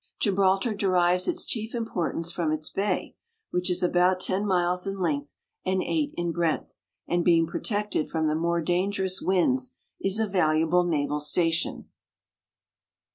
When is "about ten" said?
3.83-4.47